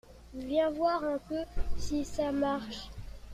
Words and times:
Viens 0.33 0.71
voir 0.71 1.03
un 1.03 1.19
peu 1.19 1.43
si 1.77 2.03
ça 2.03 2.31
marche. 2.31 2.89